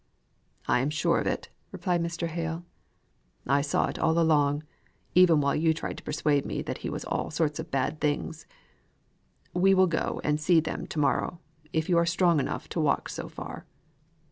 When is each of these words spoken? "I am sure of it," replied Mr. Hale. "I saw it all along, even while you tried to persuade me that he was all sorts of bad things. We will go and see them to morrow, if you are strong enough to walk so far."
"I 0.67 0.79
am 0.79 0.89
sure 0.89 1.19
of 1.19 1.27
it," 1.27 1.49
replied 1.71 2.01
Mr. 2.01 2.25
Hale. 2.25 2.63
"I 3.45 3.61
saw 3.61 3.85
it 3.85 3.99
all 3.99 4.17
along, 4.17 4.63
even 5.13 5.41
while 5.41 5.55
you 5.55 5.75
tried 5.75 5.95
to 5.97 6.03
persuade 6.03 6.43
me 6.43 6.63
that 6.63 6.79
he 6.79 6.89
was 6.89 7.05
all 7.05 7.29
sorts 7.29 7.59
of 7.59 7.69
bad 7.69 8.01
things. 8.01 8.47
We 9.53 9.75
will 9.75 9.85
go 9.85 10.19
and 10.23 10.39
see 10.41 10.59
them 10.59 10.87
to 10.87 10.97
morrow, 10.97 11.39
if 11.71 11.87
you 11.87 11.99
are 11.99 12.07
strong 12.07 12.39
enough 12.39 12.67
to 12.69 12.79
walk 12.81 13.09
so 13.09 13.29
far." 13.29 13.67